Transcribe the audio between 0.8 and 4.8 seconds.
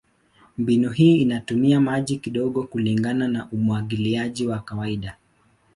hii inatumia maji kidogo kulingana na umwagiliaji wa